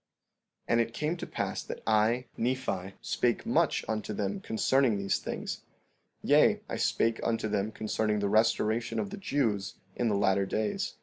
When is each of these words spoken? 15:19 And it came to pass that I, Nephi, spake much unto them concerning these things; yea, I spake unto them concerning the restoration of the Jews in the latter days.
15:19 0.63 0.63
And 0.69 0.81
it 0.81 0.93
came 0.95 1.15
to 1.15 1.27
pass 1.27 1.61
that 1.61 1.81
I, 1.85 2.25
Nephi, 2.35 2.95
spake 3.03 3.45
much 3.45 3.85
unto 3.87 4.13
them 4.13 4.39
concerning 4.39 4.97
these 4.97 5.19
things; 5.19 5.61
yea, 6.23 6.61
I 6.67 6.77
spake 6.77 7.19
unto 7.21 7.47
them 7.47 7.71
concerning 7.71 8.17
the 8.17 8.27
restoration 8.27 8.97
of 8.97 9.11
the 9.11 9.17
Jews 9.17 9.75
in 9.95 10.07
the 10.07 10.15
latter 10.17 10.47
days. 10.47 10.95